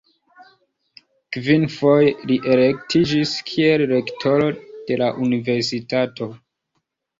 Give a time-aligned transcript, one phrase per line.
[1.35, 4.51] Kvinfoje li elektiĝis kiel rektoro
[4.91, 6.33] de la universitato.